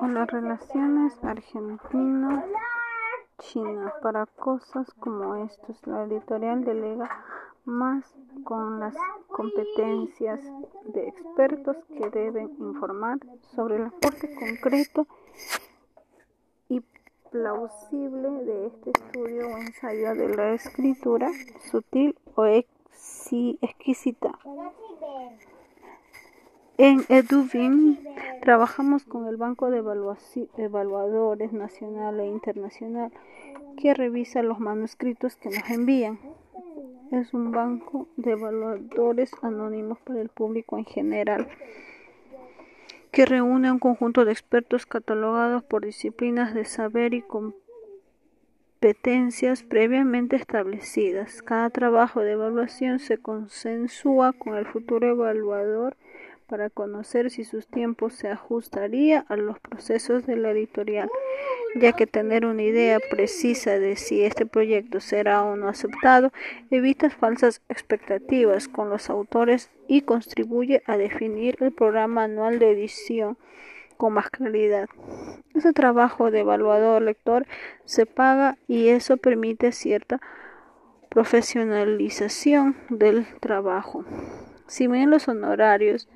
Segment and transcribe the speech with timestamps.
[0.00, 3.94] o las relaciones argentino-china.
[4.02, 7.08] Para cosas como estas, la editorial delega
[7.64, 8.04] más
[8.44, 8.94] con las
[9.28, 10.40] competencias
[10.86, 13.18] de expertos que deben informar
[13.54, 15.06] sobre el aporte concreto
[16.68, 16.82] y
[17.30, 21.30] plausible de este estudio o ensayo de la escritura
[21.70, 24.32] sutil o exquisita.
[26.80, 27.98] En Eduvin
[28.40, 29.78] trabajamos con el Banco de
[30.58, 33.10] Evaluadores Nacional e Internacional
[33.76, 36.20] que revisa los manuscritos que nos envían.
[37.10, 41.48] Es un banco de evaluadores anónimos para el público en general
[43.10, 47.22] que reúne un conjunto de expertos catalogados por disciplinas de saber y
[48.80, 51.42] competencias previamente establecidas.
[51.42, 55.96] Cada trabajo de evaluación se consensúa con el futuro evaluador
[56.48, 61.10] para conocer si sus tiempos se ajustaría a los procesos de la editorial,
[61.76, 66.32] ya que tener una idea precisa de si este proyecto será o no aceptado
[66.70, 73.36] evita falsas expectativas con los autores y contribuye a definir el programa anual de edición
[73.98, 74.88] con más claridad.
[75.54, 77.46] Ese trabajo de evaluador lector
[77.84, 80.20] se paga y eso permite cierta
[81.10, 84.04] profesionalización del trabajo.
[84.66, 86.08] Si bien los honorarios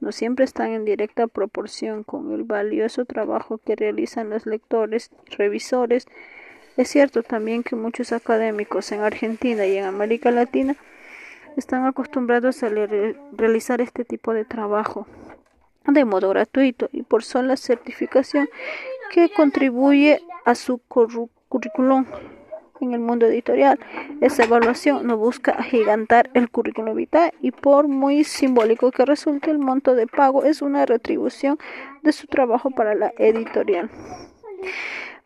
[0.00, 6.06] no siempre están en directa proporción con el valioso trabajo que realizan los lectores revisores,
[6.76, 10.76] es cierto también que muchos académicos en Argentina y en América Latina
[11.56, 12.68] están acostumbrados a
[13.32, 15.06] realizar este tipo de trabajo
[15.86, 18.48] de modo gratuito y por sola certificación
[19.12, 22.06] que contribuye a su currículum
[22.80, 23.78] en el mundo editorial.
[24.20, 29.58] Esa evaluación no busca agigantar el currículum vitae y por muy simbólico que resulte el
[29.58, 31.58] monto de pago es una retribución
[32.02, 33.90] de su trabajo para la editorial.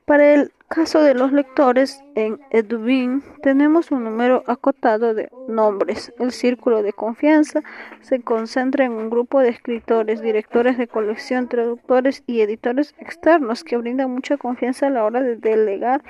[0.05, 6.13] Para el caso de los lectores, en Edubin tenemos un número acotado de nombres.
[6.19, 7.63] El círculo de confianza
[8.03, 13.79] se concentra en un grupo de escritores, directores de colección, traductores y editores externos que
[13.79, 16.03] brindan mucha confianza a la hora de delegar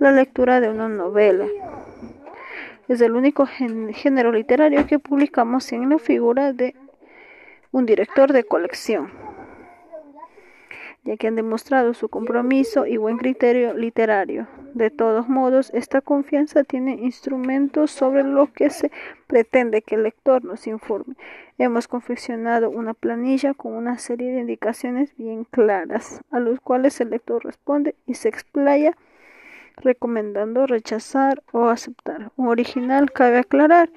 [0.00, 1.46] la lectura de una novela.
[2.88, 6.74] Es el único género literario que publicamos sin la figura de
[7.70, 9.12] un director de colección
[11.04, 14.46] ya que han demostrado su compromiso y buen criterio literario.
[14.74, 18.90] De todos modos, esta confianza tiene instrumentos sobre lo que se
[19.26, 21.16] pretende que el lector nos informe.
[21.58, 27.10] Hemos confeccionado una planilla con una serie de indicaciones bien claras, a los cuales el
[27.10, 28.96] lector responde y se explaya
[29.80, 32.32] recomendando rechazar o aceptar.
[32.36, 33.90] Un original cabe aclarar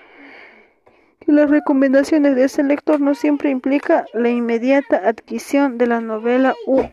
[1.19, 6.55] que las recomendaciones de ese lector no siempre implica la inmediata adquisición de la novela
[6.65, 6.83] u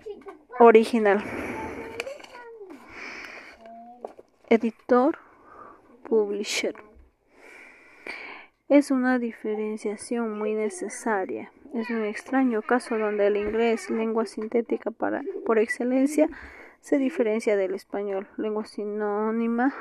[0.59, 1.23] original.
[4.49, 5.19] Editor,
[6.09, 6.75] publisher.
[8.69, 11.50] Es una diferenciación muy necesaria.
[11.75, 16.29] Es un extraño caso donde el inglés, lengua sintética para, por excelencia,
[16.81, 19.75] se diferencia del español, lengua sinónima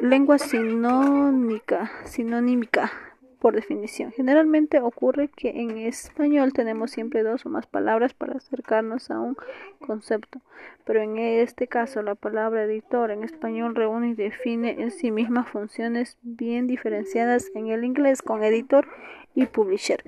[0.00, 2.92] Lengua sinónica, sinonímica,
[3.38, 4.12] por definición.
[4.12, 9.36] Generalmente ocurre que en español tenemos siempre dos o más palabras para acercarnos a un
[9.80, 10.40] concepto,
[10.84, 15.44] pero en este caso la palabra editor en español reúne y define en sí misma
[15.44, 18.86] funciones bien diferenciadas en el inglés con editor
[19.34, 20.04] y publisher.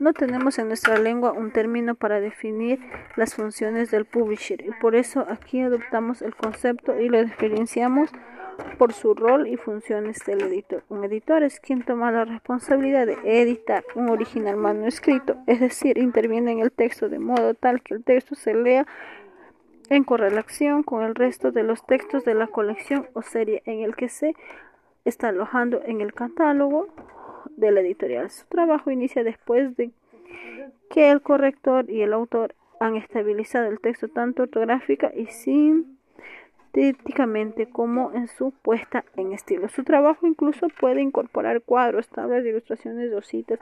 [0.00, 2.80] No tenemos en nuestra lengua un término para definir
[3.16, 8.10] las funciones del publisher y por eso aquí adoptamos el concepto y lo diferenciamos
[8.78, 10.82] por su rol y funciones del editor.
[10.88, 16.52] Un editor es quien toma la responsabilidad de editar un original manuscrito, es decir, interviene
[16.52, 18.86] en el texto de modo tal que el texto se lea
[19.90, 23.94] en correlación con el resto de los textos de la colección o serie en el
[23.94, 24.34] que se
[25.04, 26.88] está alojando en el catálogo
[27.56, 28.30] de la editorial.
[28.30, 29.90] Su trabajo inicia después de
[30.90, 35.94] que el corrector y el autor han estabilizado el texto tanto ortográfica y sin
[37.72, 39.68] como en su puesta en estilo.
[39.68, 43.60] Su trabajo incluso puede incorporar cuadros, tablas, ilustraciones, dositas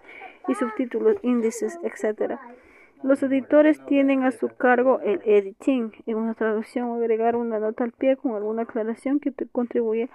[0.49, 2.39] y subtítulos, índices, etc.
[3.03, 7.85] Los editores tienen a su cargo el editing en una traducción o agregar una nota
[7.85, 10.09] al pie con alguna aclaración que contribuye a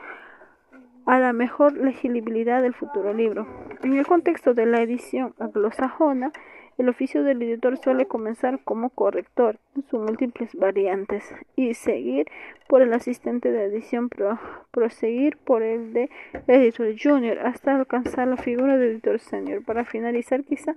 [1.07, 3.47] la mejor legibilidad del futuro libro.
[3.81, 6.31] En el contexto de la edición anglosajona,
[6.77, 12.27] El oficio del editor suele comenzar como corrector en sus múltiples variantes y seguir
[12.67, 14.39] por el asistente de edición, pro,
[14.69, 16.09] proseguir por el de
[16.47, 20.75] editor junior hasta alcanzar la figura de editor senior para finalizar quizá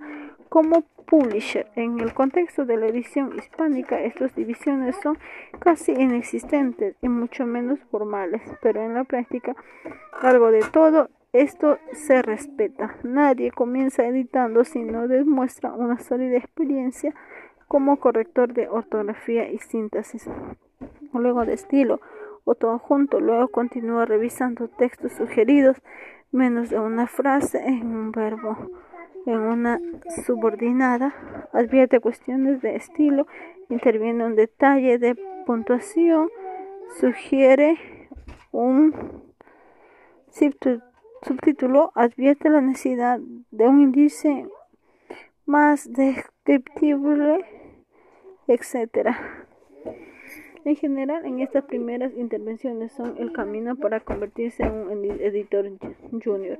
[0.49, 1.67] como publisher.
[1.75, 5.19] En el contexto de la edición hispánica, estas divisiones son
[5.59, 9.55] casi inexistentes y mucho menos formales, pero en la práctica
[10.21, 12.95] algo de todo esto se respeta.
[13.03, 17.13] Nadie comienza editando si no demuestra una sólida experiencia
[17.67, 20.29] como corrector de ortografía y síntesis.
[21.13, 22.01] Luego de estilo
[22.43, 25.77] o todo junto, luego continúa revisando textos sugeridos,
[26.31, 28.57] menos de una frase en un verbo,
[29.25, 29.79] en una
[30.25, 31.13] subordinada,
[31.53, 33.27] advierte cuestiones de estilo,
[33.69, 36.29] interviene un detalle de puntuación,
[36.99, 37.77] sugiere
[38.51, 39.23] un
[40.29, 40.90] subtítulo
[41.95, 43.19] advierte la necesidad
[43.51, 44.47] de un índice
[45.45, 47.45] más descriptible,
[48.47, 49.09] etc.
[50.63, 55.69] En general, en estas primeras intervenciones son el camino para convertirse en un editor
[56.23, 56.59] junior.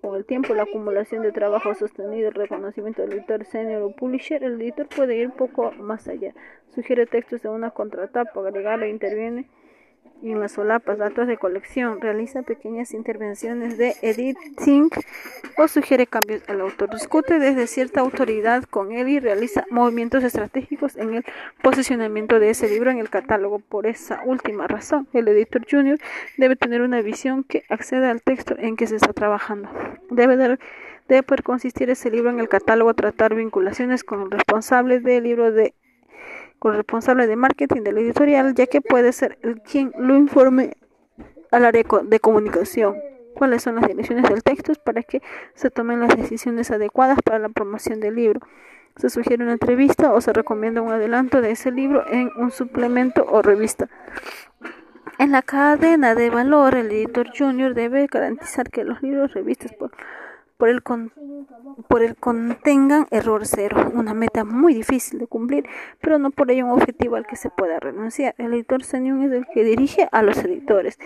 [0.00, 4.42] Con el tiempo, la acumulación de trabajo sostenido, el reconocimiento del editor senior o publisher,
[4.42, 6.34] el editor puede ir poco más allá.
[6.74, 9.46] Sugiere textos de una contratapa, agregar e interviene
[10.30, 14.88] en las solapas, datos de colección, realiza pequeñas intervenciones de editing
[15.58, 20.96] o sugiere cambios al autor, discute desde cierta autoridad con él y realiza movimientos estratégicos
[20.96, 21.24] en el
[21.62, 23.58] posicionamiento de ese libro en el catálogo.
[23.58, 25.98] Por esa última razón, el editor junior
[26.36, 29.68] debe tener una visión que acceda al texto en que se está trabajando.
[30.10, 30.58] Debe dar
[31.08, 35.52] debe poder consistir ese libro en el catálogo, tratar vinculaciones con el responsable del libro
[35.52, 35.74] de
[36.62, 40.76] con el responsable de marketing del editorial, ya que puede ser el quien lo informe
[41.50, 42.94] al área de comunicación
[43.34, 45.22] cuáles son las direcciones del texto para que
[45.54, 48.38] se tomen las decisiones adecuadas para la promoción del libro.
[48.94, 53.26] Se sugiere una entrevista o se recomienda un adelanto de ese libro en un suplemento
[53.28, 53.88] o revista.
[55.18, 59.90] En la cadena de valor, el editor junior debe garantizar que los libros revistas por
[60.62, 60.80] por el,
[61.88, 65.66] por el contengan error cero, una meta muy difícil de cumplir,
[66.00, 68.34] pero no por ello un objetivo al que se pueda renunciar.
[68.38, 70.98] El editor senior es el que dirige a los editores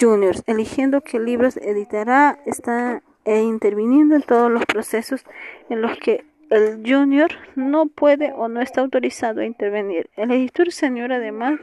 [0.00, 5.24] juniors, eligiendo qué libros editará, está e interviniendo en todos los procesos
[5.68, 10.08] en los que el junior no puede o no está autorizado a intervenir.
[10.16, 11.58] El editor senior además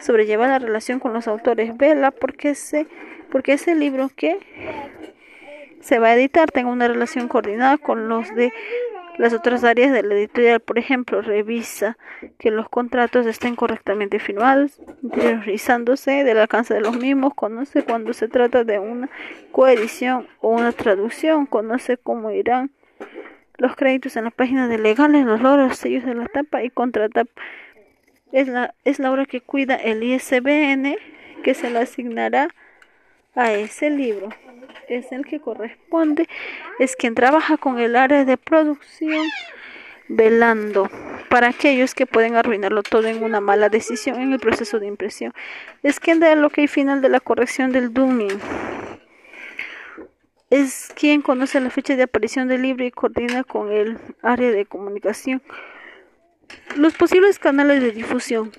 [0.00, 2.54] sobrelleva la relación con los autores, vela porque
[3.30, 4.38] porque ese libro que
[5.84, 8.52] se va a editar tenga una relación coordinada con los de
[9.18, 10.60] las otras áreas de la editorial.
[10.60, 11.98] Por ejemplo, revisa
[12.38, 18.28] que los contratos estén correctamente firmados, interiorizándose del alcance de los mismos, conoce cuando se
[18.28, 19.10] trata de una
[19.52, 22.70] coedición o una traducción, conoce cómo irán
[23.58, 27.30] los créditos en las páginas de legales, los logros, sellos de la tapa y contratapa.
[28.32, 30.96] Es la, es la obra que cuida el ISBN
[31.44, 32.48] que se le asignará
[33.36, 34.30] a ese libro
[34.88, 36.28] es el que corresponde,
[36.78, 39.24] es quien trabaja con el área de producción
[40.08, 40.90] velando
[41.28, 45.32] para aquellos que pueden arruinarlo todo en una mala decisión en el proceso de impresión.
[45.82, 48.38] Es quien da el ok final de la corrección del dooming.
[50.50, 54.66] Es quien conoce la fecha de aparición del libro y coordina con el área de
[54.66, 55.42] comunicación.
[56.76, 58.52] Los posibles canales de difusión.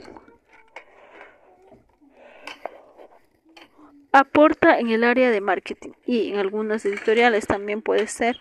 [4.16, 8.40] Aporta en el área de marketing y en algunas editoriales también puede ser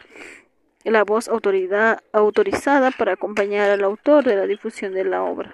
[0.84, 5.52] la voz autoridad, autorizada para acompañar al autor de la difusión de la obra.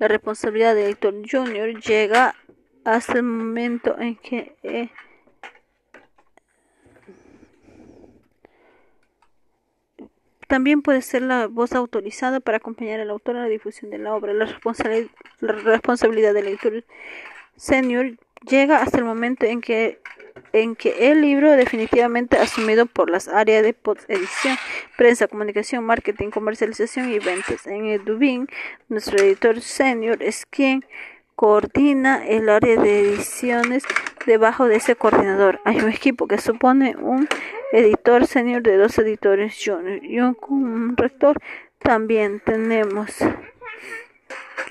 [0.00, 2.34] La responsabilidad del editor junior llega
[2.84, 4.88] hasta el momento en que eh,
[10.48, 14.14] también puede ser la voz autorizada para acompañar al autor en la difusión de la
[14.16, 14.32] obra.
[14.32, 16.84] La, la responsabilidad del editor
[17.54, 18.16] senior
[18.48, 20.00] llega hasta el momento en que
[20.52, 23.76] en que el libro definitivamente asumido por las áreas de
[24.08, 24.56] edición,
[24.96, 27.66] prensa, comunicación, marketing, comercialización y ventas.
[27.66, 28.48] En Edubin,
[28.88, 30.84] nuestro editor senior es quien
[31.36, 33.84] coordina el área de ediciones
[34.26, 35.60] debajo de ese coordinador.
[35.64, 37.28] Hay un equipo que supone un
[37.72, 41.38] editor senior de dos editores junior y un rector.
[41.78, 43.16] También tenemos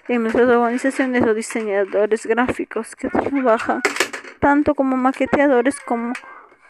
[0.08, 3.82] en nuestras organizaciones los diseñadores gráficos que trabajan
[4.40, 6.14] tanto como maqueteadores como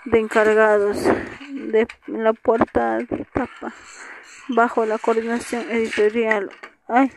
[0.05, 0.97] de encargados
[1.51, 3.73] de la puerta de tapa
[4.49, 6.49] bajo la coordinación editorial.
[6.87, 7.11] Hay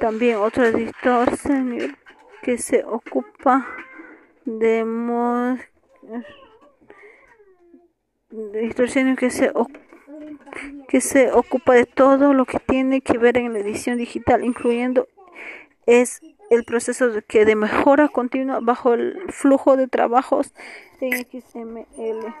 [0.00, 1.90] también otro editor senior
[2.42, 3.66] que se ocupa
[4.44, 4.80] de,
[8.52, 9.52] editor que se
[10.88, 15.08] que se ocupa de todo lo que tiene que ver en la edición digital, incluyendo
[15.86, 20.52] es el proceso de, que de mejora continua bajo el flujo de trabajos
[21.00, 22.34] en XML.